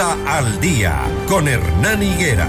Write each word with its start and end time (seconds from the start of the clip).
Al 0.00 0.62
Día 0.62 0.98
con 1.28 1.46
Hernán 1.46 2.02
Higuera. 2.02 2.48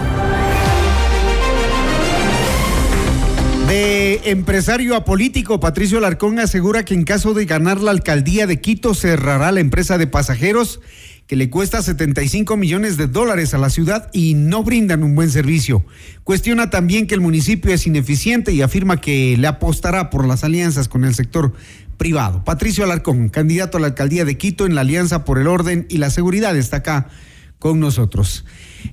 De 3.67 4.21
empresario 4.31 4.96
a 4.96 5.04
político, 5.04 5.59
Patricio 5.59 5.99
Larcón 5.99 6.39
asegura 6.39 6.85
que 6.85 6.93
en 6.93 7.03
caso 7.03 7.33
de 7.33 7.43
ganar 7.43 7.81
la 7.81 7.91
alcaldía 7.91 8.47
de 8.47 8.61
Quito 8.61 8.93
cerrará 8.93 9.51
la 9.51 9.59
empresa 9.59 9.97
de 9.97 10.07
pasajeros 10.07 10.79
que 11.27 11.35
le 11.35 11.49
cuesta 11.49 11.82
75 11.82 12.55
millones 12.55 12.95
de 12.95 13.07
dólares 13.07 13.54
a 13.54 13.57
la 13.57 13.70
ciudad 13.70 14.09
y 14.13 14.33
no 14.33 14.63
brindan 14.63 15.04
un 15.04 15.13
buen 15.13 15.29
servicio. 15.29 15.83
Cuestiona 16.23 16.70
también 16.70 17.05
que 17.05 17.15
el 17.15 17.21
municipio 17.21 17.73
es 17.73 17.86
ineficiente 17.86 18.54
y 18.54 18.61
afirma 18.61 19.02
que 19.02 19.36
le 19.38 19.47
apostará 19.47 20.09
por 20.09 20.25
las 20.25 20.45
alianzas 20.45 20.88
con 20.88 21.04
el 21.04 21.15
sector 21.15 21.52
privado. 21.97 22.45
Patricio 22.45 22.86
Alarcón, 22.86 23.27
candidato 23.27 23.77
a 23.77 23.81
la 23.81 23.88
alcaldía 23.88 24.23
de 24.23 24.38
Quito 24.38 24.65
en 24.65 24.73
la 24.73 24.81
Alianza 24.81 25.25
por 25.25 25.38
el 25.38 25.47
Orden 25.47 25.86
y 25.89 25.97
la 25.97 26.11
Seguridad, 26.11 26.55
está 26.55 26.77
acá 26.77 27.09
con 27.62 27.80
nosotros. 27.80 28.44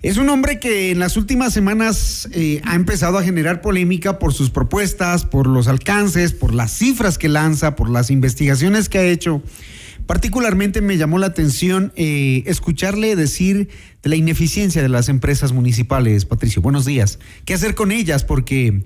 Es 0.03 0.19
un 0.19 0.29
hombre 0.29 0.61
que 0.61 0.91
en 0.91 0.99
las 0.99 1.17
últimas 1.17 1.55
semanas 1.55 2.29
eh, 2.33 2.61
ha 2.65 2.75
empezado 2.75 3.17
a 3.17 3.23
generar 3.23 3.63
polémica 3.63 4.19
por 4.19 4.35
sus 4.35 4.51
propuestas, 4.51 5.25
por 5.25 5.47
los 5.47 5.69
alcances, 5.69 6.35
por 6.35 6.53
las 6.53 6.71
cifras 6.71 7.17
que 7.17 7.31
lanza, 7.31 7.77
por 7.77 7.89
las 7.89 8.11
investigaciones 8.11 8.91
que 8.91 8.99
ha 8.99 9.05
hecho. 9.05 9.43
Particularmente 10.05 10.83
me 10.83 10.99
llamó 10.99 11.19
la 11.19 11.29
atención 11.29 11.95
eh, 11.97 12.43
escucharle 12.45 13.17
decir 13.17 13.71
de 14.03 14.11
la 14.11 14.17
ineficiencia 14.17 14.83
de 14.83 14.91
las 14.91 15.09
empresas 15.09 15.53
municipales, 15.53 16.27
Patricio. 16.27 16.61
Buenos 16.61 16.85
días. 16.85 17.19
¿Qué 17.47 17.55
hacer 17.55 17.75
con 17.75 17.91
ellas? 17.91 18.25
Porque 18.25 18.85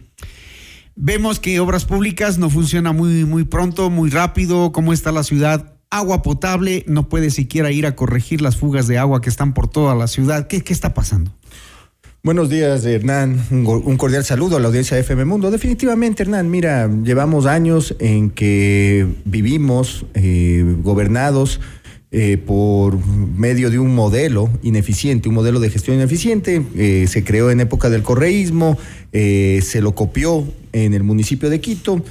Vemos 0.94 1.40
que 1.40 1.58
obras 1.58 1.86
públicas 1.86 2.36
no 2.36 2.50
funciona 2.50 2.92
muy, 2.92 3.24
muy 3.24 3.44
pronto, 3.44 3.88
muy 3.88 4.10
rápido. 4.10 4.72
¿Cómo 4.72 4.92
está 4.92 5.10
la 5.10 5.22
ciudad? 5.22 5.72
Agua 5.92 6.22
potable, 6.22 6.84
no 6.86 7.10
puede 7.10 7.28
siquiera 7.28 7.70
ir 7.70 7.84
a 7.84 7.94
corregir 7.94 8.40
las 8.40 8.56
fugas 8.56 8.88
de 8.88 8.96
agua 8.96 9.20
que 9.20 9.28
están 9.28 9.52
por 9.52 9.68
toda 9.68 9.94
la 9.94 10.06
ciudad. 10.06 10.46
¿Qué, 10.46 10.62
qué 10.62 10.72
está 10.72 10.94
pasando? 10.94 11.30
Buenos 12.24 12.48
días, 12.48 12.86
Hernán. 12.86 13.44
Un 13.50 13.96
cordial 13.98 14.24
saludo 14.24 14.56
a 14.56 14.60
la 14.60 14.68
audiencia 14.68 14.96
de 14.96 15.02
FM 15.02 15.26
Mundo. 15.26 15.50
Definitivamente, 15.50 16.22
Hernán, 16.22 16.50
mira, 16.50 16.88
llevamos 16.88 17.44
años 17.44 17.94
en 17.98 18.30
que 18.30 19.06
vivimos 19.26 20.06
eh, 20.14 20.64
gobernados 20.82 21.60
eh, 22.10 22.38
por 22.38 22.96
medio 23.06 23.68
de 23.70 23.78
un 23.78 23.94
modelo 23.94 24.48
ineficiente, 24.62 25.28
un 25.28 25.34
modelo 25.34 25.60
de 25.60 25.68
gestión 25.68 25.96
ineficiente. 25.96 26.62
Eh, 26.74 27.06
se 27.06 27.22
creó 27.22 27.50
en 27.50 27.60
época 27.60 27.90
del 27.90 28.02
correísmo, 28.02 28.78
se 29.12 29.80
lo 29.82 29.94
copió 29.94 30.46
en 30.72 30.94
el 30.94 31.02
municipio 31.02 31.50
de 31.50 31.60
Quito 31.60 32.02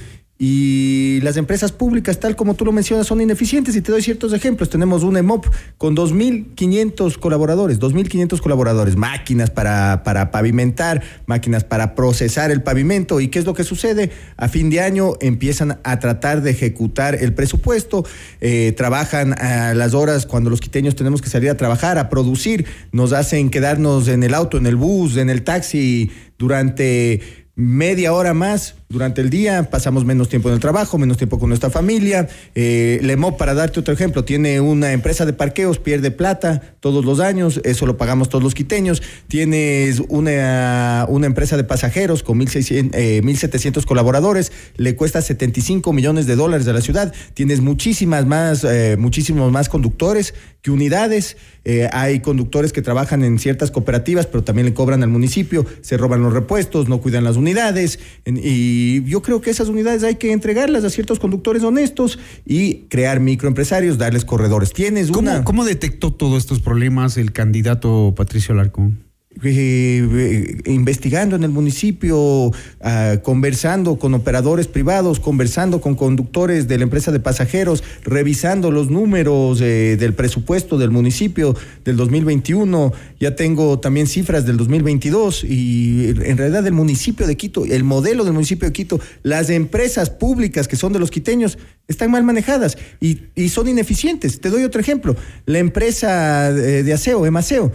y 0.44 1.20
las 1.20 1.36
empresas 1.36 1.70
públicas, 1.70 2.18
tal 2.18 2.34
como 2.34 2.54
tú 2.54 2.64
lo 2.64 2.72
mencionas, 2.72 3.06
son 3.06 3.20
ineficientes. 3.20 3.76
Y 3.76 3.80
te 3.80 3.92
doy 3.92 4.02
ciertos 4.02 4.32
ejemplos. 4.32 4.70
Tenemos 4.70 5.04
un 5.04 5.16
EMOP 5.16 5.46
con 5.78 5.94
2.500 5.94 7.16
colaboradores, 7.18 7.78
2.500 7.78 8.40
colaboradores, 8.40 8.96
máquinas 8.96 9.50
para, 9.50 10.02
para 10.02 10.32
pavimentar, 10.32 11.00
máquinas 11.26 11.62
para 11.62 11.94
procesar 11.94 12.50
el 12.50 12.60
pavimento. 12.60 13.20
¿Y 13.20 13.28
qué 13.28 13.38
es 13.38 13.44
lo 13.44 13.54
que 13.54 13.62
sucede? 13.62 14.10
A 14.36 14.48
fin 14.48 14.68
de 14.68 14.80
año 14.80 15.12
empiezan 15.20 15.78
a 15.84 16.00
tratar 16.00 16.42
de 16.42 16.50
ejecutar 16.50 17.14
el 17.14 17.34
presupuesto, 17.34 18.04
eh, 18.40 18.74
trabajan 18.76 19.40
a 19.40 19.74
las 19.74 19.94
horas 19.94 20.26
cuando 20.26 20.50
los 20.50 20.60
quiteños 20.60 20.96
tenemos 20.96 21.22
que 21.22 21.28
salir 21.30 21.50
a 21.50 21.56
trabajar, 21.56 21.98
a 21.98 22.08
producir, 22.08 22.66
nos 22.90 23.12
hacen 23.12 23.48
quedarnos 23.48 24.08
en 24.08 24.24
el 24.24 24.34
auto, 24.34 24.58
en 24.58 24.66
el 24.66 24.74
bus, 24.74 25.18
en 25.18 25.30
el 25.30 25.44
taxi 25.44 26.10
durante 26.36 27.20
media 27.54 28.12
hora 28.12 28.34
más 28.34 28.74
durante 28.92 29.22
el 29.22 29.30
día, 29.30 29.70
pasamos 29.70 30.04
menos 30.04 30.28
tiempo 30.28 30.48
en 30.48 30.54
el 30.54 30.60
trabajo, 30.60 30.98
menos 30.98 31.16
tiempo 31.16 31.38
con 31.38 31.48
nuestra 31.48 31.70
familia. 31.70 32.28
Eh, 32.54 33.00
Lemo, 33.02 33.36
para 33.36 33.54
darte 33.54 33.80
otro 33.80 33.94
ejemplo, 33.94 34.24
tiene 34.24 34.60
una 34.60 34.92
empresa 34.92 35.24
de 35.24 35.32
parqueos, 35.32 35.78
pierde 35.78 36.10
plata 36.10 36.76
todos 36.80 37.04
los 37.04 37.18
años, 37.18 37.60
eso 37.64 37.86
lo 37.86 37.96
pagamos 37.96 38.28
todos 38.28 38.44
los 38.44 38.54
quiteños. 38.54 39.02
Tienes 39.28 40.00
una, 40.08 41.06
una 41.08 41.26
empresa 41.26 41.56
de 41.56 41.64
pasajeros 41.64 42.22
con 42.22 42.38
1.600, 42.38 42.90
eh, 42.92 43.22
1.700 43.24 43.84
colaboradores, 43.84 44.52
le 44.76 44.94
cuesta 44.94 45.22
75 45.22 45.92
millones 45.92 46.26
de 46.26 46.36
dólares 46.36 46.68
a 46.68 46.72
la 46.72 46.82
ciudad. 46.82 47.14
Tienes 47.34 47.60
muchísimas 47.60 48.26
más, 48.26 48.64
eh, 48.64 48.96
muchísimos 48.98 49.50
más 49.50 49.68
conductores 49.68 50.34
que 50.60 50.70
unidades. 50.70 51.36
Eh, 51.64 51.88
hay 51.92 52.20
conductores 52.20 52.72
que 52.72 52.82
trabajan 52.82 53.24
en 53.24 53.38
ciertas 53.38 53.70
cooperativas, 53.70 54.26
pero 54.26 54.42
también 54.44 54.66
le 54.66 54.74
cobran 54.74 55.02
al 55.02 55.08
municipio, 55.08 55.64
se 55.80 55.96
roban 55.96 56.22
los 56.22 56.32
repuestos, 56.32 56.88
no 56.88 57.00
cuidan 57.00 57.24
las 57.24 57.36
unidades 57.36 57.98
y 58.24 58.81
y 58.82 59.04
yo 59.04 59.22
creo 59.22 59.40
que 59.40 59.50
esas 59.50 59.68
unidades 59.68 60.02
hay 60.02 60.16
que 60.16 60.32
entregarlas 60.32 60.84
a 60.84 60.90
ciertos 60.90 61.18
conductores 61.18 61.62
honestos 61.62 62.18
y 62.44 62.86
crear 62.88 63.20
microempresarios, 63.20 63.98
darles 63.98 64.24
corredores. 64.24 64.72
Tienes 64.72 65.10
una. 65.10 65.44
¿Cómo 65.44 65.64
detectó 65.64 66.12
todos 66.12 66.38
estos 66.38 66.60
problemas 66.60 67.16
el 67.16 67.32
candidato 67.32 68.14
Patricio 68.16 68.54
Alarcón? 68.54 69.11
Eh, 69.44 70.08
eh, 70.12 70.70
investigando 70.70 71.34
en 71.34 71.42
el 71.42 71.50
municipio, 71.50 72.52
ah, 72.80 73.16
conversando 73.22 73.98
con 73.98 74.14
operadores 74.14 74.68
privados, 74.68 75.18
conversando 75.18 75.80
con 75.80 75.96
conductores 75.96 76.68
de 76.68 76.78
la 76.78 76.84
empresa 76.84 77.10
de 77.10 77.18
pasajeros, 77.18 77.82
revisando 78.04 78.70
los 78.70 78.88
números 78.88 79.60
eh, 79.60 79.96
del 79.98 80.14
presupuesto 80.14 80.78
del 80.78 80.92
municipio 80.92 81.56
del 81.84 81.96
2021. 81.96 82.92
Ya 83.18 83.34
tengo 83.34 83.80
también 83.80 84.06
cifras 84.06 84.46
del 84.46 84.56
2022 84.58 85.42
y 85.42 86.10
en 86.10 86.38
realidad 86.38 86.64
el 86.64 86.74
municipio 86.74 87.26
de 87.26 87.36
Quito, 87.36 87.64
el 87.64 87.82
modelo 87.82 88.22
del 88.22 88.34
municipio 88.34 88.68
de 88.68 88.72
Quito, 88.72 89.00
las 89.24 89.50
empresas 89.50 90.08
públicas 90.10 90.68
que 90.68 90.76
son 90.76 90.92
de 90.92 91.00
los 91.00 91.10
quiteños 91.10 91.58
están 91.88 92.12
mal 92.12 92.22
manejadas 92.22 92.78
y, 93.00 93.18
son 93.48 93.66
ineficientes. 93.68 94.40
Te 94.40 94.50
doy 94.50 94.62
otro 94.62 94.80
ejemplo. 94.80 95.16
La 95.46 95.58
empresa 95.58 96.52
de 96.52 96.90
aseo, 96.92 97.26
Emaseo 97.26 97.72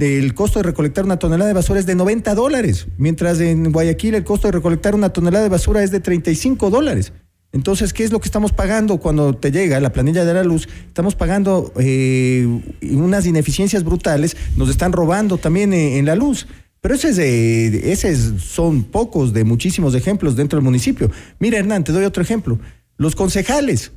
el 0.00 0.34
costo 0.34 0.58
de 0.58 0.64
recolectar 0.64 1.04
una 1.04 1.18
tonelada 1.18 1.48
de 1.48 1.54
basura 1.54 1.78
es 1.78 1.86
de 1.86 1.94
90 1.94 2.34
dólares, 2.34 2.86
mientras 2.98 3.40
en 3.40 3.72
Guayaquil 3.72 4.14
el 4.14 4.24
costo 4.24 4.48
de 4.48 4.52
recolectar 4.52 4.94
una 4.94 5.10
tonelada 5.10 5.44
de 5.44 5.50
basura 5.50 5.82
es 5.82 5.90
de 5.90 6.00
35 6.00 6.70
dólares. 6.70 7.12
Entonces, 7.52 7.92
¿qué 7.92 8.02
es 8.02 8.10
lo 8.10 8.20
que 8.20 8.26
estamos 8.26 8.50
pagando 8.50 8.98
cuando 8.98 9.32
te 9.32 9.52
llega 9.52 9.78
la 9.78 9.92
planilla 9.92 10.24
de 10.24 10.34
la 10.34 10.42
luz? 10.42 10.68
Estamos 10.88 11.14
pagando 11.14 11.72
eh, 11.78 12.48
unas 12.82 13.26
ineficiencias 13.26 13.84
brutales, 13.84 14.36
nos 14.56 14.68
están 14.68 14.90
robando 14.90 15.38
también 15.38 15.72
eh, 15.72 15.98
en 15.98 16.06
la 16.06 16.16
luz. 16.16 16.48
Pero 16.80 16.96
ese, 16.96 17.92
ese 17.92 18.38
son 18.40 18.82
pocos 18.82 19.32
de 19.32 19.44
muchísimos 19.44 19.94
ejemplos 19.94 20.34
dentro 20.34 20.58
del 20.58 20.64
municipio. 20.64 21.12
Mira, 21.38 21.58
Hernán, 21.58 21.84
te 21.84 21.92
doy 21.92 22.04
otro 22.04 22.24
ejemplo. 22.24 22.58
Los 22.96 23.14
concejales 23.14 23.92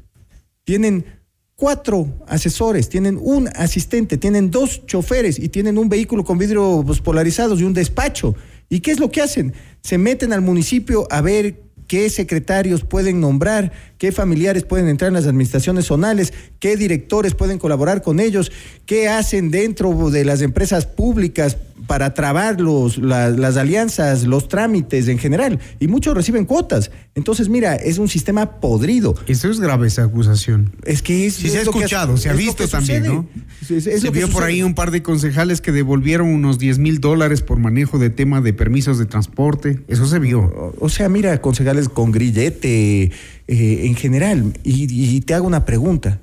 tienen 0.64 1.17
cuatro 1.58 2.08
asesores, 2.28 2.88
tienen 2.88 3.18
un 3.20 3.50
asistente, 3.56 4.18
tienen 4.18 4.52
dos 4.52 4.86
choferes 4.86 5.40
y 5.40 5.50
tienen 5.50 5.80
un 5.80 5.90
vehículo 5.90 6.24
con 6.24 6.38
vidrios 6.38 6.86
pues, 6.86 7.02
polarizados 7.02 7.60
y 7.60 7.64
un 7.64 7.74
despacho. 7.74 8.36
¿Y 8.70 8.82
qué 8.82 8.92
es 8.92 9.00
lo 9.00 9.10
que 9.10 9.22
hacen? 9.24 9.54
Se 9.82 9.98
meten 9.98 10.34
al 10.34 10.42
municipio 10.42 11.08
a 11.10 11.20
ver 11.22 11.60
qué 11.88 12.12
secretarios 12.12 12.84
pueden 12.84 13.20
nombrar, 13.20 13.72
qué 13.98 14.12
familiares 14.12 14.66
pueden 14.66 14.88
entrar 14.88 15.08
en 15.08 15.16
las 15.16 15.26
administraciones 15.26 15.86
zonales, 15.86 16.32
qué 16.60 16.78
directores 16.78 17.34
pueden 17.34 17.58
colaborar 17.58 18.04
con 18.04 18.20
ellos, 18.20 18.52
qué 18.86 19.10
hacen 19.10 19.50
dentro 19.50 20.12
de 20.12 20.26
las 20.26 20.42
empresas 20.42 20.86
públicas 20.86 21.58
para 21.88 22.14
trabar 22.14 22.60
los, 22.62 22.98
las 22.98 23.58
alianzas, 23.58 24.26
los 24.26 24.48
trámites 24.48 25.08
en 25.08 25.18
general. 25.18 25.60
Y 25.80 25.88
muchos 25.88 26.14
reciben 26.14 26.46
cuotas. 26.46 26.92
Entonces, 27.16 27.50
mira, 27.50 27.76
es 27.76 27.98
un 27.98 28.10
sistema 28.10 28.60
podrido. 28.60 29.16
Eso 29.28 29.50
es 29.50 29.60
grave 29.60 29.88
esa 29.88 30.04
acusación. 30.04 30.76
Es 30.84 31.02
que 31.02 31.26
es. 31.26 31.36
Sí, 31.36 31.50
se 31.50 31.60
ha 31.60 31.62
escuchado, 31.62 32.18
se 32.18 32.30
ha 32.30 32.34
visto 32.34 32.68
también, 32.68 33.04
¿no? 33.04 33.28
se 33.66 34.10
vio 34.12 34.30
por 34.30 34.44
ahí 34.44 34.62
un 34.64 34.76
par 34.76 34.92
de 34.92 35.02
concejales 35.02 35.62
que 35.62 35.72
devolvieron 35.72 36.28
unos 36.28 36.60
10 36.60 36.80
mil 36.80 37.00
dólares 37.00 37.42
por 37.42 37.58
manejo 37.58 37.98
de 37.98 38.10
tema 38.10 38.42
de 38.42 38.54
permisos 38.54 39.00
de 39.00 39.06
transporte. 39.06 39.82
Eso 39.88 40.06
se 40.06 40.20
vio. 40.20 40.74
O, 40.80 40.90
sea, 40.90 41.10
mira, 41.10 41.42
concejales 41.42 41.90
con 41.90 42.12
grillete 42.12 43.12
eh, 43.48 43.86
en 43.86 43.96
general. 43.96 44.54
Y, 44.64 45.22
te 45.22 45.34
hago 45.34 45.48
una 45.48 45.66
pregunta. 45.66 46.22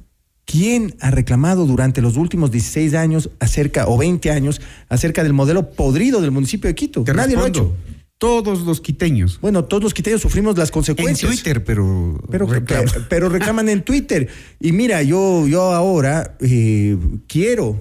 ¿Quién 0.54 0.94
ha 1.00 1.10
reclamado 1.10 1.66
durante 1.66 2.00
los 2.00 2.16
últimos 2.16 2.52
16 2.52 2.94
años 2.94 3.28
acerca, 3.40 3.88
o 3.88 3.98
20 3.98 4.30
años, 4.30 4.60
acerca 4.88 5.24
del 5.24 5.32
modelo 5.32 5.70
podrido 5.70 6.20
del 6.20 6.30
municipio 6.30 6.68
de 6.68 6.76
Quito? 6.76 7.02
Nadie 7.12 7.34
lo 7.34 7.42
ha 7.42 7.48
hecho. 7.48 7.74
Todos 8.18 8.60
los 8.60 8.80
quiteños. 8.80 9.40
Bueno, 9.40 9.64
todos 9.64 9.82
los 9.82 9.92
quiteños 9.92 10.20
sufrimos 10.20 10.56
las 10.56 10.70
consecuencias. 10.70 11.28
En 11.28 11.36
Twitter, 11.36 11.64
pero. 11.64 12.20
Pero 12.30 12.46
reclaman, 12.46 12.88
pero 13.08 13.28
reclaman 13.30 13.68
en 13.68 13.82
Twitter. 13.82 14.28
Y 14.60 14.70
mira, 14.70 15.02
yo, 15.02 15.48
yo 15.48 15.72
ahora 15.72 16.36
eh, 16.38 16.96
quiero 17.26 17.80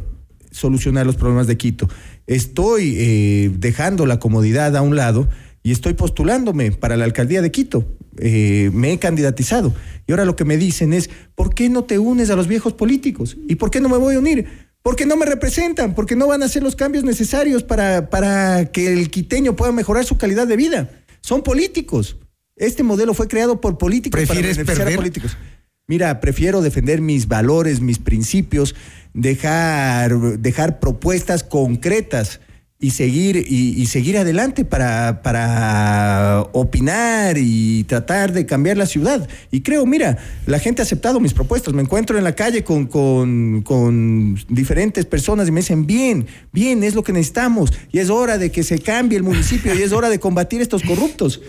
solucionar 0.49 1.05
los 1.05 1.15
problemas 1.15 1.45
de 1.45 1.57
Quito. 1.57 1.87
Estoy 2.25 2.95
eh, 2.97 3.51
dejando 3.55 4.07
la 4.07 4.17
comodidad 4.17 4.75
a 4.75 4.81
un 4.81 4.95
lado 4.95 5.29
y 5.61 5.73
estoy 5.73 5.93
postulándome 5.93 6.71
para 6.71 6.97
la 6.97 7.05
alcaldía 7.05 7.43
de 7.43 7.51
Quito. 7.51 7.85
Eh, 8.19 8.69
me 8.73 8.91
he 8.93 8.99
candidatizado. 8.99 9.73
Y 10.07 10.11
ahora 10.11 10.25
lo 10.25 10.35
que 10.35 10.45
me 10.45 10.57
dicen 10.57 10.93
es, 10.93 11.09
¿por 11.35 11.53
qué 11.53 11.69
no 11.69 11.83
te 11.83 11.99
unes 11.99 12.29
a 12.29 12.35
los 12.35 12.47
viejos 12.47 12.73
políticos? 12.73 13.37
¿Y 13.47 13.55
por 13.55 13.71
qué 13.71 13.79
no 13.81 13.89
me 13.89 13.97
voy 13.97 14.15
a 14.15 14.19
unir? 14.19 14.47
Porque 14.81 15.05
no 15.05 15.15
me 15.15 15.25
representan, 15.25 15.95
porque 15.95 16.15
no 16.15 16.27
van 16.27 16.43
a 16.43 16.45
hacer 16.45 16.61
los 16.61 16.75
cambios 16.75 17.03
necesarios 17.03 17.63
para, 17.63 18.09
para 18.09 18.71
que 18.71 18.91
el 18.91 19.09
quiteño 19.09 19.55
pueda 19.55 19.71
mejorar 19.71 20.05
su 20.05 20.17
calidad 20.17 20.45
de 20.45 20.57
vida. 20.57 20.89
Son 21.21 21.41
políticos. 21.41 22.17
Este 22.55 22.83
modelo 22.83 23.13
fue 23.13 23.27
creado 23.27 23.61
por 23.61 23.77
políticos 23.77 24.19
¿Prefieres 24.19 24.57
para 24.57 24.77
perder? 24.77 24.95
políticos. 24.97 25.37
Mira, 25.87 26.19
prefiero 26.19 26.61
defender 26.61 27.01
mis 27.01 27.27
valores, 27.27 27.81
mis 27.81 27.99
principios, 27.99 28.75
dejar, 29.13 30.17
dejar 30.39 30.79
propuestas 30.79 31.43
concretas 31.43 32.39
y 32.83 32.89
seguir, 32.89 33.37
y, 33.37 33.81
y 33.81 33.85
seguir 33.85 34.17
adelante 34.17 34.65
para, 34.65 35.21
para 35.21 36.41
opinar 36.51 37.37
y 37.37 37.85
tratar 37.85 38.33
de 38.33 38.45
cambiar 38.45 38.75
la 38.75 38.85
ciudad. 38.85 39.25
Y 39.51 39.61
creo, 39.61 39.85
mira, 39.85 40.17
la 40.47 40.59
gente 40.59 40.81
ha 40.81 40.83
aceptado 40.83 41.21
mis 41.21 41.33
propuestas. 41.33 41.73
Me 41.73 41.81
encuentro 41.81 42.17
en 42.17 42.25
la 42.25 42.35
calle 42.35 42.65
con, 42.65 42.87
con, 42.87 43.61
con 43.61 44.37
diferentes 44.49 45.05
personas 45.05 45.47
y 45.47 45.51
me 45.51 45.61
dicen, 45.61 45.87
bien, 45.87 46.27
bien, 46.51 46.83
es 46.83 46.93
lo 46.93 47.03
que 47.03 47.13
necesitamos. 47.13 47.71
Y 47.89 47.99
es 47.99 48.09
hora 48.09 48.37
de 48.37 48.51
que 48.51 48.63
se 48.63 48.79
cambie 48.79 49.17
el 49.17 49.23
municipio 49.23 49.73
y 49.73 49.81
es 49.81 49.93
hora 49.93 50.09
de 50.09 50.19
combatir 50.19 50.61
estos 50.61 50.83
corruptos. 50.83 51.39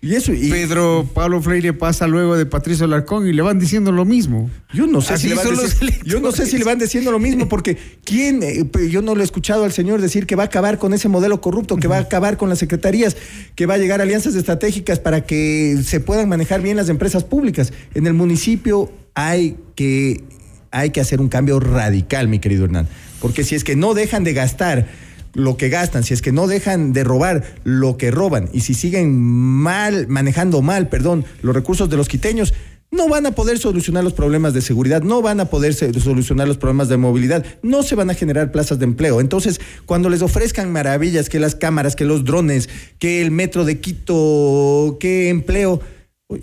Y 0.00 0.14
eso, 0.14 0.32
y, 0.32 0.48
Pedro 0.48 1.08
Pablo 1.12 1.42
Freire 1.42 1.72
pasa 1.72 2.06
luego 2.06 2.36
de 2.36 2.46
Patricio 2.46 2.86
Larcón 2.86 3.26
y 3.26 3.32
le 3.32 3.42
van 3.42 3.58
diciendo 3.58 3.90
lo 3.90 4.04
mismo. 4.04 4.48
Yo 4.72 4.86
no 4.86 5.00
sé 5.00 5.14
Así 5.14 5.28
si 5.28 5.28
le 5.30 5.34
van 5.34 5.56
diciendo, 5.56 5.96
yo 6.04 6.20
no 6.20 6.30
sé 6.30 6.46
si 6.46 6.56
le 6.56 6.64
van 6.64 6.78
diciendo 6.78 7.10
lo 7.10 7.18
mismo 7.18 7.48
porque 7.48 7.76
quién 8.04 8.44
eh, 8.44 8.64
yo 8.88 9.02
no 9.02 9.16
le 9.16 9.22
he 9.22 9.24
escuchado 9.24 9.64
al 9.64 9.72
señor 9.72 10.00
decir 10.00 10.26
que 10.26 10.36
va 10.36 10.44
a 10.44 10.46
acabar 10.46 10.78
con 10.84 10.92
ese 10.92 11.08
modelo 11.08 11.40
corrupto, 11.40 11.78
que 11.78 11.88
va 11.88 11.96
a 11.96 12.00
acabar 12.00 12.36
con 12.36 12.50
las 12.50 12.58
secretarías, 12.58 13.16
que 13.54 13.64
va 13.64 13.72
a 13.72 13.78
llegar 13.78 14.00
a 14.00 14.02
alianzas 14.02 14.34
estratégicas 14.34 14.98
para 14.98 15.22
que 15.24 15.78
se 15.82 15.98
puedan 15.98 16.28
manejar 16.28 16.60
bien 16.60 16.76
las 16.76 16.90
empresas 16.90 17.24
públicas. 17.24 17.72
En 17.94 18.06
el 18.06 18.12
municipio 18.12 18.92
hay 19.14 19.56
que 19.76 20.22
hay 20.70 20.90
que 20.90 21.00
hacer 21.00 21.22
un 21.22 21.30
cambio 21.30 21.58
radical, 21.58 22.28
mi 22.28 22.38
querido 22.38 22.66
Hernán, 22.66 22.86
porque 23.22 23.44
si 23.44 23.54
es 23.54 23.64
que 23.64 23.76
no 23.76 23.94
dejan 23.94 24.24
de 24.24 24.34
gastar 24.34 24.86
lo 25.32 25.56
que 25.56 25.70
gastan, 25.70 26.04
si 26.04 26.12
es 26.12 26.20
que 26.20 26.32
no 26.32 26.48
dejan 26.48 26.92
de 26.92 27.02
robar 27.02 27.44
lo 27.64 27.96
que 27.96 28.10
roban 28.10 28.50
y 28.52 28.60
si 28.60 28.74
siguen 28.74 29.18
mal 29.18 30.06
manejando 30.08 30.60
mal, 30.60 30.90
perdón, 30.90 31.24
los 31.40 31.54
recursos 31.54 31.88
de 31.88 31.96
los 31.96 32.08
quiteños, 32.08 32.52
no 32.94 33.08
van 33.08 33.26
a 33.26 33.32
poder 33.32 33.58
solucionar 33.58 34.04
los 34.04 34.12
problemas 34.12 34.54
de 34.54 34.62
seguridad, 34.62 35.02
no 35.02 35.20
van 35.20 35.40
a 35.40 35.46
poder 35.46 35.74
solucionar 35.74 36.48
los 36.48 36.56
problemas 36.56 36.88
de 36.88 36.96
movilidad, 36.96 37.44
no 37.62 37.82
se 37.82 37.94
van 37.94 38.10
a 38.10 38.14
generar 38.14 38.52
plazas 38.52 38.78
de 38.78 38.84
empleo. 38.84 39.20
Entonces, 39.20 39.60
cuando 39.84 40.08
les 40.08 40.22
ofrezcan 40.22 40.72
maravillas, 40.72 41.28
que 41.28 41.40
las 41.40 41.54
cámaras, 41.54 41.96
que 41.96 42.04
los 42.04 42.24
drones, 42.24 42.68
que 42.98 43.20
el 43.20 43.30
metro 43.30 43.64
de 43.64 43.80
Quito, 43.80 44.96
que 45.00 45.28
empleo, 45.28 45.80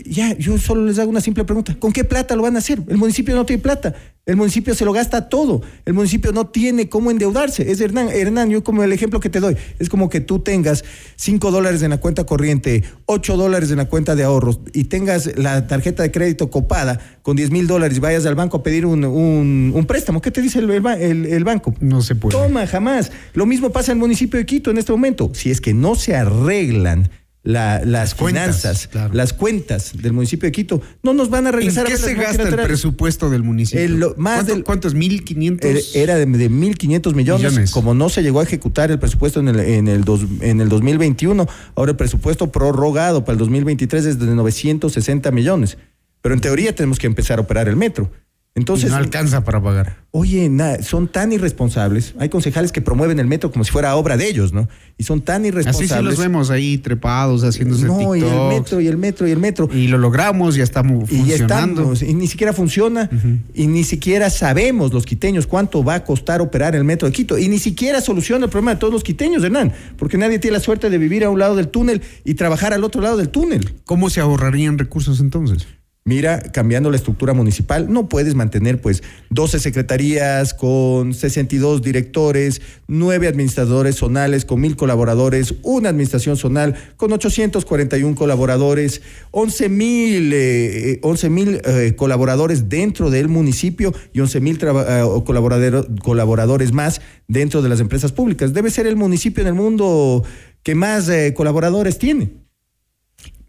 ya, 0.05 0.37
yo 0.37 0.57
solo 0.59 0.85
les 0.85 0.99
hago 0.99 1.09
una 1.09 1.21
simple 1.21 1.43
pregunta. 1.43 1.75
¿Con 1.79 1.91
qué 1.91 2.03
plata 2.03 2.35
lo 2.35 2.43
van 2.43 2.55
a 2.55 2.59
hacer? 2.59 2.79
El 2.87 2.97
municipio 2.97 3.35
no 3.35 3.45
tiene 3.45 3.61
plata. 3.61 3.95
El 4.27 4.35
municipio 4.37 4.75
se 4.75 4.85
lo 4.85 4.93
gasta 4.93 5.27
todo. 5.27 5.63
El 5.85 5.93
municipio 5.95 6.31
no 6.31 6.45
tiene 6.47 6.87
cómo 6.87 7.09
endeudarse. 7.09 7.69
Es 7.71 7.81
Hernán, 7.81 8.09
Hernán, 8.09 8.51
yo 8.51 8.63
como 8.63 8.83
el 8.83 8.93
ejemplo 8.93 9.19
que 9.19 9.29
te 9.31 9.39
doy, 9.39 9.57
es 9.79 9.89
como 9.89 10.07
que 10.09 10.21
tú 10.21 10.39
tengas 10.39 10.85
5 11.15 11.49
dólares 11.49 11.81
en 11.81 11.89
la 11.89 11.97
cuenta 11.97 12.23
corriente, 12.27 12.83
8 13.07 13.35
dólares 13.35 13.71
en 13.71 13.77
la 13.77 13.85
cuenta 13.85 14.15
de 14.15 14.23
ahorros 14.23 14.59
y 14.73 14.83
tengas 14.83 15.35
la 15.37 15.65
tarjeta 15.65 16.03
de 16.03 16.11
crédito 16.11 16.51
copada 16.51 16.99
con 17.23 17.35
10 17.35 17.49
mil 17.49 17.65
dólares 17.65 17.97
y 17.97 17.99
vayas 17.99 18.25
al 18.27 18.35
banco 18.35 18.57
a 18.57 18.63
pedir 18.63 18.85
un, 18.85 19.03
un- 19.03 19.71
un 19.75 19.85
préstamo. 19.87 20.21
¿Qué 20.21 20.29
te 20.29 20.43
dice 20.43 20.59
el, 20.59 20.69
el- 20.69 21.25
el 21.25 21.43
banco? 21.43 21.73
No 21.81 22.03
se 22.03 22.13
puede. 22.13 22.37
Toma, 22.37 22.67
jamás. 22.67 23.11
Lo 23.33 23.47
mismo 23.47 23.71
pasa 23.71 23.91
en 23.91 23.97
el 23.97 24.01
municipio 24.01 24.39
de 24.39 24.45
Quito 24.45 24.69
en 24.69 24.77
este 24.77 24.91
momento. 24.91 25.31
Si 25.33 25.49
es 25.49 25.59
que 25.59 25.73
no 25.73 25.95
se 25.95 26.15
arreglan 26.15 27.09
la- 27.43 27.81
las 27.83 28.13
cuentas, 28.13 28.57
finanzas, 28.61 28.87
claro. 28.87 29.13
las 29.15 29.33
cuentas 29.33 29.93
del 29.95 30.13
municipio 30.13 30.47
de 30.47 30.51
Quito, 30.51 30.81
no 31.01 31.13
nos 31.13 31.29
van 31.31 31.47
a 31.47 31.49
¿En 31.49 31.55
regresar 31.55 31.87
qué 31.87 31.93
a 31.93 31.95
ver 31.95 32.05
se 32.05 32.13
gasta 32.13 32.43
el 32.47 32.55
presupuesto 32.55 33.29
del 33.31 33.41
municipio? 33.43 33.83
El- 33.83 33.99
lo- 33.99 34.13
más 34.17 34.35
¿Cuánto, 34.35 34.53
del- 34.53 34.63
¿Cuánto 34.63 34.87
es? 34.87 34.93
¿1500? 34.95 35.65
Era- 35.65 35.79
Era 35.95 36.15
de, 36.17 36.25
de 36.27 36.49
1.500 36.51 37.15
millones. 37.15 37.51
Millones. 37.51 37.71
Como 37.71 37.93
no 37.95 38.09
se 38.09 38.21
llegó 38.21 38.41
a 38.41 38.43
ejecutar 38.43 38.91
el 38.91 38.99
presupuesto 38.99 39.39
en 39.39 39.47
el, 39.47 39.59
en, 39.59 39.87
el 39.87 40.03
dos- 40.03 40.25
en 40.41 40.61
el 40.61 40.69
2021, 40.69 41.47
ahora 41.75 41.91
el 41.91 41.97
presupuesto 41.97 42.51
prorrogado 42.51 43.25
para 43.25 43.33
el 43.33 43.39
2023 43.39 44.05
es 44.05 44.19
de 44.19 44.27
960 44.27 45.31
millones. 45.31 45.77
Pero 46.21 46.35
en 46.35 46.41
teoría 46.41 46.75
tenemos 46.75 46.99
que 46.99 47.07
empezar 47.07 47.39
a 47.39 47.41
operar 47.41 47.67
el 47.67 47.75
metro. 47.75 48.11
Entonces, 48.53 48.89
no 48.91 48.97
alcanza 48.97 49.45
para 49.45 49.63
pagar. 49.63 49.95
Oye, 50.11 50.49
na- 50.49 50.81
son 50.83 51.07
tan 51.07 51.31
irresponsables. 51.31 52.15
Hay 52.19 52.27
concejales 52.27 52.73
que 52.73 52.81
promueven 52.81 53.17
el 53.21 53.25
metro 53.25 53.49
como 53.49 53.63
si 53.63 53.71
fuera 53.71 53.95
obra 53.95 54.17
de 54.17 54.27
ellos, 54.27 54.51
¿no? 54.51 54.67
Y 54.97 55.03
son 55.05 55.21
tan 55.21 55.43
Así 55.43 55.47
irresponsables. 55.47 55.89
sí 55.97 56.03
los 56.03 56.17
vemos 56.19 56.49
ahí 56.49 56.77
trepados, 56.77 57.43
haciéndose 57.45 57.85
no, 57.85 58.13
y 58.13 58.19
el 58.19 58.47
metro, 58.49 58.81
y 58.81 58.87
el 58.87 58.97
metro, 58.97 59.25
y 59.25 59.31
el 59.31 59.39
metro. 59.39 59.69
Y 59.73 59.87
lo 59.87 59.97
logramos, 59.97 60.55
ya 60.55 60.63
estamos 60.65 61.09
Y 61.09 61.15
ya 61.15 61.37
funcionando. 61.37 61.93
estamos, 61.93 62.01
y 62.03 62.13
ni 62.13 62.27
siquiera 62.27 62.51
funciona, 62.51 63.09
y 63.53 63.67
ni 63.67 63.85
siquiera 63.85 64.29
sabemos 64.29 64.91
los 64.91 65.05
quiteños 65.05 65.47
cuánto 65.47 65.81
va 65.81 65.95
a 65.95 66.03
costar 66.03 66.41
operar 66.41 66.75
el 66.75 66.83
metro 66.83 67.07
de 67.07 67.13
Quito, 67.13 67.37
y 67.37 67.47
ni 67.47 67.57
siquiera 67.57 68.01
soluciona 68.01 68.43
el 68.45 68.51
problema 68.51 68.71
de 68.73 68.81
todos 68.81 68.91
los 68.93 69.03
quiteños, 69.03 69.41
Hernán, 69.45 69.71
porque 69.97 70.17
nadie 70.17 70.39
tiene 70.39 70.57
la 70.57 70.63
suerte 70.63 70.89
de 70.89 70.97
vivir 70.97 71.23
a 71.23 71.29
un 71.29 71.39
lado 71.39 71.55
del 71.55 71.69
túnel 71.69 72.01
y 72.25 72.33
trabajar 72.33 72.73
al 72.73 72.83
otro 72.83 73.01
lado 73.01 73.15
del 73.15 73.29
túnel. 73.29 73.75
¿Cómo 73.85 74.09
se 74.09 74.19
ahorrarían 74.19 74.77
recursos 74.77 75.21
entonces? 75.21 75.65
Mira, 76.03 76.39
cambiando 76.39 76.89
la 76.89 76.97
estructura 76.97 77.35
municipal, 77.35 77.93
no 77.93 78.09
puedes 78.09 78.33
mantener 78.33 78.81
pues 78.81 79.03
12 79.29 79.59
secretarías 79.59 80.55
con 80.55 81.13
62 81.13 81.83
directores, 81.83 82.59
9 82.87 83.27
administradores 83.27 83.97
zonales 83.97 84.43
con 84.43 84.61
1000 84.61 84.77
colaboradores, 84.77 85.53
una 85.61 85.89
administración 85.89 86.37
zonal 86.37 86.73
con 86.97 87.13
841 87.13 88.15
colaboradores, 88.15 89.03
11 89.29 89.69
mil 89.69 90.31
eh, 90.33 90.99
11 91.03 91.29
mil 91.29 91.61
eh, 91.63 91.93
colaboradores 91.95 92.67
dentro 92.67 93.11
del 93.11 93.27
municipio 93.27 93.93
y 94.11 94.21
11 94.21 94.39
mil 94.41 94.57
colaboradero- 94.57 95.85
colaboradores 96.01 96.71
más 96.73 96.99
dentro 97.27 97.61
de 97.61 97.69
las 97.69 97.79
empresas 97.79 98.11
públicas. 98.11 98.53
Debe 98.53 98.71
ser 98.71 98.87
el 98.87 98.95
municipio 98.95 99.41
en 99.43 99.49
el 99.49 99.53
mundo 99.53 100.23
que 100.63 100.73
más 100.73 101.07
eh, 101.09 101.35
colaboradores 101.35 101.99
tiene. 101.99 102.41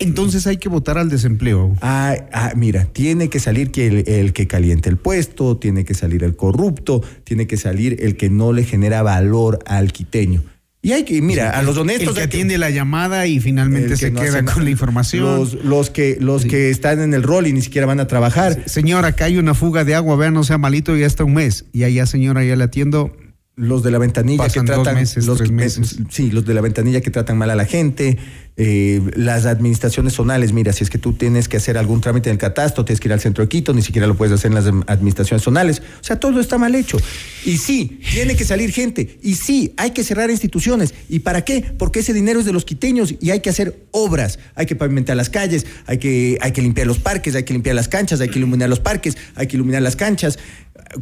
Entonces 0.03 0.47
hay 0.47 0.57
que 0.57 0.69
votar 0.69 0.99
al 0.99 1.09
desempleo. 1.09 1.77
Ah, 1.81 2.17
ah, 2.33 2.53
mira, 2.57 2.85
tiene 2.87 3.29
que 3.29 3.41
salir 3.41 3.71
que 3.71 3.87
el, 3.87 4.09
el 4.09 4.33
que 4.33 4.47
caliente 4.47 4.89
el 4.89 4.97
puesto, 4.97 5.57
tiene 5.57 5.85
que 5.85 5.95
salir 5.95 6.25
el 6.25 6.37
corrupto, 6.37 7.03
tiene 7.25 7.47
que 7.47 7.57
salir 7.57 7.97
el 8.01 8.17
que 8.17 8.31
no 8.31 8.53
le 8.53 8.65
genera 8.65 9.03
valor 9.03 9.59
al 9.67 9.93
quiteño. 9.93 10.43
Y 10.85 10.91
hay 10.91 11.05
que, 11.05 11.23
mira, 11.23 11.57
a 11.57 11.63
los 11.63 11.77
honestos. 11.77 12.09
El 12.09 12.15
que 12.15 12.23
atiende 12.23 12.59
la 12.59 12.69
llamada 12.69 13.29
y 13.29 13.39
finalmente 13.39 13.97
se 13.97 14.11
no 14.11 14.21
queda 14.21 14.45
con 14.45 14.65
la 14.65 14.71
información. 14.71 15.23
Los, 15.25 15.55
los 15.65 15.91
que, 15.91 16.19
los 16.21 16.45
que 16.45 16.71
están 16.71 17.01
en 17.01 17.15
el 17.15 17.23
rol 17.23 17.47
y 17.47 17.53
ni 17.53 17.63
siquiera 17.63 17.87
van 17.87 18.01
a 18.01 18.09
trabajar. 18.09 18.65
Señora, 18.67 19.09
acá 19.09 19.27
hay 19.27 19.39
una 19.39 19.55
fuga 19.55 19.85
de 19.85 19.95
agua, 19.95 20.17
vean, 20.17 20.35
no 20.35 20.43
sea 20.43 20.59
malito, 20.59 20.97
ya 20.97 21.07
está 21.07 21.23
un 21.23 21.35
mes. 21.35 21.67
Y 21.73 21.85
allá, 21.85 22.05
señora, 22.07 22.43
ya 22.43 22.57
le 22.57 22.65
atiendo. 22.65 23.17
Los 23.55 23.85
de 23.85 23.93
la 23.93 23.99
ventanilla 23.99 24.43
Pasan 24.43 24.65
que 24.67 24.73
dos 24.73 24.83
tratan. 24.83 25.01
meses, 25.01 25.27
los 25.27 25.51
meses. 25.53 25.99
Sí, 26.09 26.33
los 26.33 26.47
de 26.47 26.55
la 26.55 26.63
ventanilla 26.63 27.01
que 27.01 27.11
tratan 27.11 27.39
mal 27.39 27.51
a 27.51 27.55
la 27.55 27.67
gente. 27.67 28.19
Eh, 28.59 29.01
las 29.17 29.47
administraciones 29.47 30.13
zonales, 30.13 30.53
mira, 30.53 30.75
si 30.75 30.85
es 30.85 30.91
que 30.91 30.99
tú 30.99 31.15
tienes 31.15 31.49
que 31.49 31.57
hacer 31.57 31.79
algún 31.79 32.03
trámite 32.03 32.29
en 32.29 32.35
el 32.35 32.39
catastro, 32.39 32.85
tienes 32.85 33.01
que 33.01 33.09
ir 33.09 33.13
al 33.15 33.21
centro 33.21 33.43
de 33.43 33.49
Quito, 33.49 33.73
ni 33.73 33.81
siquiera 33.81 34.07
lo 34.07 34.15
puedes 34.15 34.35
hacer 34.35 34.51
en 34.51 34.55
las 34.57 34.67
em- 34.67 34.83
administraciones 34.87 35.43
zonales. 35.43 35.81
O 35.81 36.05
sea, 36.05 36.21
todo 36.21 36.39
está 36.39 36.59
mal 36.59 36.75
hecho. 36.75 36.99
Y 37.47 37.57
sí, 37.57 38.01
tiene 38.13 38.37
que 38.37 38.45
salir 38.45 38.71
gente. 38.71 39.19
Y 39.23 39.37
sí, 39.37 39.73
hay 39.79 39.93
que 39.93 40.05
cerrar 40.05 40.31
instituciones. 40.31 40.93
¿Y 41.09 41.21
para 41.21 41.47
qué? 41.47 41.65
Porque 41.79 42.01
ese 42.01 42.13
dinero 42.13 42.41
es 42.41 42.47
de 42.47 42.53
los 42.53 42.67
quiteños 42.67 43.15
y 43.21 43.31
hay 43.31 43.41
que 43.41 43.49
hacer 43.49 43.87
obras. 43.91 44.39
Hay 44.55 44.67
que 44.67 44.77
pavimentar 44.77 45.17
las 45.17 45.31
calles, 45.31 45.67
hay 45.87 45.97
que, 45.97 46.37
hay 46.43 46.53
que 46.53 46.61
limpiar 46.61 46.87
los 46.87 46.99
parques, 46.99 47.35
hay 47.35 47.45
que 47.45 47.55
limpiar 47.55 47.75
las 47.75 47.89
canchas, 47.89 48.21
hay 48.21 48.29
que 48.29 48.39
iluminar 48.39 48.69
los 48.69 48.81
parques, 48.81 49.17
hay 49.35 49.47
que 49.47 49.57
iluminar 49.57 49.81
las 49.81 49.97
canchas. 49.97 50.39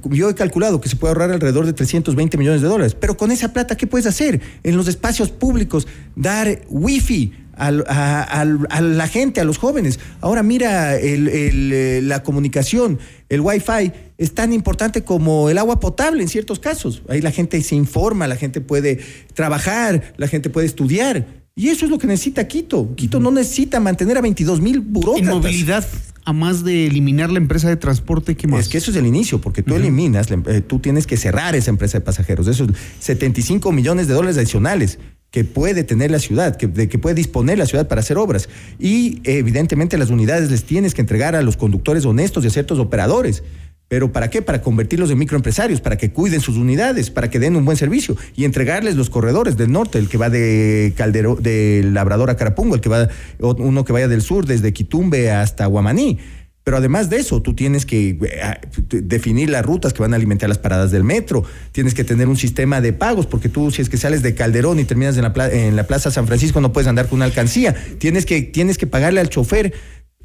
Yo 0.04 0.30
he 0.30 0.34
calculado 0.36 0.80
que 0.80 0.88
se 0.88 0.94
puede 0.94 1.10
ahorrar 1.10 1.32
alrededor 1.32 1.66
de 1.66 1.72
320 1.72 2.38
millones 2.38 2.62
de 2.62 2.68
dólares. 2.68 2.94
Pero 2.98 3.16
con 3.16 3.32
esa 3.32 3.52
plata, 3.52 3.76
¿qué 3.76 3.88
puedes 3.88 4.06
hacer? 4.06 4.40
En 4.62 4.76
los 4.76 4.86
espacios 4.86 5.30
públicos, 5.30 5.88
dar 6.14 6.62
wifi 6.68 7.32
al- 7.66 7.84
a, 7.88 8.22
a 8.22 8.80
la 8.80 9.08
gente, 9.08 9.40
a 9.40 9.44
los 9.44 9.58
jóvenes. 9.58 9.98
Ahora 10.20 10.42
mira, 10.42 10.96
el- 10.98 11.28
el, 11.28 11.72
eh, 11.72 12.00
la 12.02 12.22
comunicación, 12.22 12.98
el 13.28 13.40
wifi 13.40 13.92
es 14.18 14.34
tan 14.34 14.52
importante 14.52 15.02
como 15.04 15.48
el 15.50 15.58
agua 15.58 15.78
potable 15.80 16.22
en 16.22 16.28
ciertos 16.28 16.58
casos. 16.58 17.02
Ahí 17.08 17.20
la 17.20 17.30
gente 17.30 17.60
se 17.62 17.74
informa, 17.74 18.26
la 18.26 18.36
gente 18.36 18.60
puede 18.60 18.98
trabajar, 19.34 20.14
la 20.16 20.28
gente 20.28 20.50
puede 20.50 20.66
estudiar. 20.66 21.26
Y 21.56 21.68
eso 21.68 21.84
es 21.84 21.90
lo 21.90 21.98
que 21.98 22.06
necesita 22.06 22.46
Quito. 22.48 22.94
Quito 22.94 23.20
no 23.20 23.30
necesita 23.30 23.80
mantener 23.80 24.16
a 24.16 24.20
22 24.20 24.60
mil 24.60 24.76
En 24.76 24.92
burócratas. 24.92 25.34
movilidad, 25.34 25.86
a 26.24 26.32
más 26.32 26.64
de 26.64 26.86
eliminar 26.86 27.30
la 27.30 27.38
empresa 27.38 27.68
de 27.68 27.76
transporte, 27.76 28.34
¿qué 28.36 28.46
más? 28.46 28.60
Es 28.60 28.68
que 28.68 28.78
eso 28.78 28.90
es 28.90 28.96
el 28.96 29.06
inicio, 29.06 29.40
porque 29.40 29.62
tú 29.62 29.74
eliminas, 29.74 30.30
la 30.30 30.34
em- 30.34 30.44
eh, 30.46 30.60
tú 30.60 30.78
tienes 30.78 31.06
que 31.06 31.16
cerrar 31.16 31.54
esa 31.56 31.70
empresa 31.70 31.98
de 31.98 32.04
pasajeros. 32.04 32.46
Esos 32.46 32.68
75 33.00 33.72
millones 33.72 34.06
de 34.06 34.14
dólares 34.14 34.36
adicionales 34.38 34.98
que 35.30 35.44
puede 35.44 35.84
tener 35.84 36.10
la 36.10 36.18
ciudad, 36.18 36.56
que, 36.56 36.66
de 36.66 36.88
que 36.88 36.98
puede 36.98 37.14
disponer 37.14 37.58
la 37.58 37.66
ciudad 37.66 37.88
para 37.88 38.00
hacer 38.00 38.18
obras. 38.18 38.48
Y 38.78 39.20
evidentemente 39.24 39.96
las 39.96 40.10
unidades 40.10 40.50
les 40.50 40.64
tienes 40.64 40.94
que 40.94 41.00
entregar 41.00 41.36
a 41.36 41.42
los 41.42 41.56
conductores 41.56 42.04
honestos 42.04 42.44
y 42.44 42.48
a 42.48 42.50
ciertos 42.50 42.78
operadores. 42.78 43.42
¿Pero 43.90 44.12
para 44.12 44.30
qué? 44.30 44.40
Para 44.40 44.62
convertirlos 44.62 45.10
en 45.10 45.18
microempresarios, 45.18 45.80
para 45.80 45.98
que 45.98 46.12
cuiden 46.12 46.40
sus 46.40 46.56
unidades, 46.56 47.10
para 47.10 47.28
que 47.28 47.40
den 47.40 47.56
un 47.56 47.64
buen 47.64 47.76
servicio 47.76 48.16
y 48.36 48.44
entregarles 48.44 48.94
los 48.94 49.10
corredores 49.10 49.56
del 49.56 49.72
norte, 49.72 49.98
el 49.98 50.08
que 50.08 50.16
va 50.16 50.30
de 50.30 50.92
Caldero, 50.96 51.34
de 51.34 51.82
Labrador 51.92 52.30
a 52.30 52.36
Carapungo, 52.36 52.76
el 52.76 52.80
que 52.80 52.88
va, 52.88 53.08
uno 53.40 53.84
que 53.84 53.92
vaya 53.92 54.06
del 54.06 54.22
sur, 54.22 54.46
desde 54.46 54.72
Quitumbe 54.72 55.32
hasta 55.32 55.66
Guamaní. 55.66 56.20
Pero 56.62 56.76
además 56.76 57.08
de 57.08 57.16
eso, 57.16 57.40
tú 57.40 57.54
tienes 57.54 57.86
que 57.86 58.10
eh, 58.10 58.40
ah, 58.42 58.60
definir 58.90 59.48
las 59.48 59.64
rutas 59.64 59.92
que 59.94 60.02
van 60.02 60.12
a 60.12 60.16
alimentar 60.16 60.48
las 60.48 60.58
paradas 60.58 60.90
del 60.90 61.04
metro, 61.04 61.42
tienes 61.72 61.94
que 61.94 62.04
tener 62.04 62.28
un 62.28 62.36
sistema 62.36 62.80
de 62.80 62.92
pagos, 62.92 63.26
porque 63.26 63.48
tú 63.48 63.70
si 63.70 63.80
es 63.80 63.88
que 63.88 63.96
sales 63.96 64.22
de 64.22 64.34
Calderón 64.34 64.78
y 64.78 64.84
terminas 64.84 65.16
en 65.16 65.22
la, 65.22 65.32
pla- 65.32 65.50
en 65.50 65.74
la 65.74 65.84
Plaza 65.86 66.10
San 66.10 66.26
Francisco 66.26 66.60
no 66.60 66.72
puedes 66.72 66.86
andar 66.88 67.08
con 67.08 67.16
una 67.16 67.24
alcancía, 67.24 67.74
tienes 67.98 68.26
que, 68.26 68.42
tienes 68.42 68.76
que 68.76 68.86
pagarle 68.86 69.20
al 69.20 69.30
chofer 69.30 69.72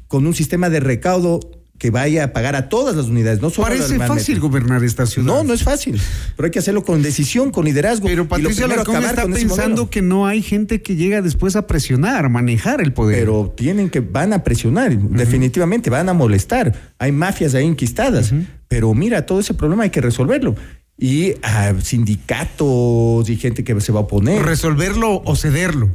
con 0.08 0.26
un 0.26 0.34
sistema 0.34 0.68
de 0.70 0.80
recaudo 0.80 1.40
que 1.78 1.90
vaya 1.90 2.24
a 2.24 2.32
pagar 2.32 2.56
a 2.56 2.68
todas 2.68 2.96
las 2.96 3.06
unidades, 3.06 3.40
no 3.40 3.50
solo 3.50 3.66
a 3.66 3.70
Parece 3.70 3.98
fácil 3.98 4.40
gobernar 4.40 4.82
esta 4.84 5.06
ciudad. 5.06 5.26
No, 5.26 5.44
no 5.44 5.52
es 5.52 5.62
fácil, 5.62 6.00
pero 6.36 6.46
hay 6.46 6.50
que 6.50 6.58
hacerlo 6.58 6.84
con 6.84 7.02
decisión, 7.02 7.50
con 7.50 7.64
liderazgo. 7.64 8.06
Pero 8.06 8.28
primero, 8.28 8.64
Alarcón 8.64 8.96
acabar 8.96 9.18
está 9.18 9.26
pensando 9.26 9.90
que 9.90 10.02
no 10.02 10.26
hay 10.26 10.42
gente 10.42 10.82
que 10.82 10.96
llega 10.96 11.22
después 11.22 11.56
a 11.56 11.66
presionar, 11.66 12.24
a 12.24 12.28
manejar 12.28 12.80
el 12.80 12.92
poder. 12.92 13.20
Pero 13.20 13.52
tienen 13.56 13.90
que, 13.90 14.00
van 14.00 14.32
a 14.32 14.42
presionar, 14.42 14.96
definitivamente, 14.96 15.90
van 15.90 16.08
a 16.08 16.12
molestar. 16.14 16.94
Hay 16.98 17.12
mafias 17.12 17.54
ahí 17.54 17.66
enquistadas. 17.66 18.32
Pero 18.68 18.92
mira, 18.94 19.26
todo 19.26 19.40
ese 19.40 19.54
problema 19.54 19.84
hay 19.84 19.90
que 19.90 20.00
resolverlo. 20.00 20.56
Y 20.98 21.34
ah, 21.42 21.74
sindicatos 21.82 23.28
y 23.28 23.36
gente 23.36 23.64
que 23.64 23.78
se 23.80 23.92
va 23.92 24.00
a 24.00 24.02
oponer. 24.04 24.42
resolverlo 24.42 25.22
o 25.24 25.36
cederlo. 25.36 25.90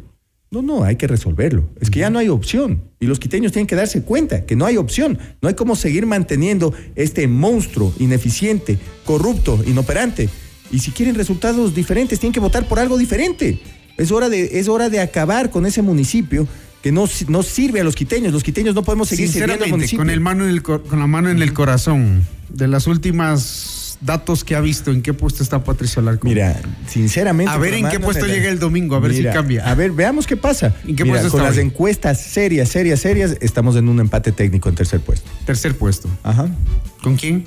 No, 0.53 0.62
no, 0.62 0.84
hay 0.84 0.98
que 0.98 1.08
resolverlo. 1.08 1.70
Es 1.79 1.89
que 1.89 2.00
ya 2.00 2.10
no 2.10 2.20
hay 2.20 2.27
opción. 2.27 2.81
Y 3.00 3.05
los 3.05 3.20
quiteños 3.20 3.53
tienen 3.53 3.67
que 3.67 3.75
darse 3.77 4.03
cuenta 4.03 4.46
que 4.46 4.58
no 4.58 4.65
hay 4.65 4.75
opción. 4.75 5.17
No 5.41 5.48
hay 5.48 5.55
cómo 5.55 5.77
seguir 5.77 6.05
manteniendo 6.05 6.74
este 6.96 7.25
monstruo 7.29 7.93
ineficiente, 8.00 8.77
corrupto, 9.05 9.63
inoperante. 9.65 10.27
Y 10.70 10.79
si 10.79 10.91
quieren 10.91 11.15
resultados 11.15 11.74
diferentes, 11.74 12.20
tienen 12.20 12.34
que 12.34 12.41
votar 12.41 12.67
por 12.67 12.79
algo 12.79 12.98
diferente. 12.98 13.62
Es 13.98 14.12
hora 14.12 14.27
de, 14.27 14.60
es 14.60 14.67
hora 14.67 14.89
de 14.89 15.00
acabar 15.00 15.51
con 15.51 15.65
ese 15.65 15.81
municipio 15.81 16.46
que 16.84 16.91
no, 16.91 17.08
no 17.29 17.43
sirve 17.43 17.79
a 17.79 17.86
los 17.86 17.96
quiteños. 17.96 18.34
Los 18.34 18.43
quiteños 18.43 18.75
no 18.75 18.84
podemos 18.84 19.08
seguir 19.08 19.29
sirviendo 19.29 19.63
al 19.63 19.72
municipio. 19.72 20.00
con, 20.00 20.10
el 20.10 20.20
mano 20.20 20.43
en 20.43 20.50
el 20.50 20.62
con 20.62 21.00
la 21.00 21.08
mano 21.08 21.29
en 21.29 21.41
el 21.41 21.53
corazón, 21.53 22.27
de 22.50 22.67
las 22.67 22.88
últimas 22.88 23.80
datos 24.01 24.43
que 24.43 24.55
ha 24.55 24.60
visto, 24.60 24.91
¿en 24.91 25.01
qué 25.01 25.13
puesto 25.13 25.43
está 25.43 25.63
Patricio 25.63 26.01
Alarcón? 26.01 26.29
Mira, 26.29 26.60
sinceramente. 26.88 27.51
A 27.51 27.58
ver 27.58 27.75
en 27.75 27.88
qué 27.89 28.00
puesto 28.00 28.25
llega 28.25 28.50
el 28.50 28.60
domingo, 28.60 28.96
a 28.96 29.00
ver 29.00 29.13
si 29.13 29.24
cambia. 29.24 29.70
A 29.70 29.75
ver, 29.75 29.91
veamos 29.91 30.27
qué 30.27 30.36
pasa. 30.36 30.74
¿En 30.86 30.96
qué 30.96 31.03
Mira, 31.03 31.15
puesto 31.20 31.31
con 31.31 31.41
está 31.41 31.50
las 31.50 31.58
hoy? 31.58 31.65
encuestas 31.65 32.20
serias, 32.20 32.70
serias, 32.70 33.00
serias, 33.00 33.38
estamos 33.39 33.75
en 33.75 33.88
un 33.88 34.00
empate 34.00 34.31
técnico 34.31 34.70
en 34.70 34.75
tercer 34.75 35.00
puesto. 35.00 35.29
Tercer 35.46 35.77
puesto. 35.77 36.10
Ajá. 36.24 36.48
¿Con 37.01 37.15
quién? 37.15 37.46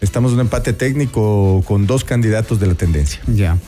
Estamos 0.00 0.30
en 0.30 0.36
un 0.36 0.40
empate 0.42 0.72
técnico 0.72 1.62
con 1.66 1.86
dos 1.86 2.04
candidatos 2.04 2.60
de 2.60 2.68
la 2.68 2.74
tendencia. 2.74 3.20
Ya. 3.26 3.58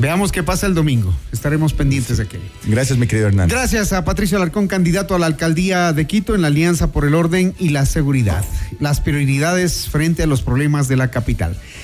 Veamos 0.00 0.32
qué 0.32 0.42
pasa 0.42 0.66
el 0.66 0.74
domingo. 0.74 1.14
Estaremos 1.30 1.74
pendientes 1.74 2.16
de 2.16 2.22
aquello. 2.22 2.44
Gracias, 2.64 2.98
mi 2.98 3.06
querido 3.06 3.28
Hernán. 3.28 3.50
Gracias 3.50 3.92
a 3.92 4.02
Patricio 4.02 4.38
Alarcón, 4.38 4.66
candidato 4.66 5.14
a 5.14 5.18
la 5.18 5.26
alcaldía 5.26 5.92
de 5.92 6.06
Quito 6.06 6.34
en 6.34 6.40
la 6.40 6.46
Alianza 6.48 6.90
por 6.90 7.04
el 7.04 7.14
Orden 7.14 7.54
y 7.58 7.68
la 7.68 7.84
Seguridad. 7.84 8.42
Las 8.78 9.00
prioridades 9.02 9.88
frente 9.90 10.22
a 10.22 10.26
los 10.26 10.40
problemas 10.40 10.88
de 10.88 10.96
la 10.96 11.10
capital. 11.10 11.54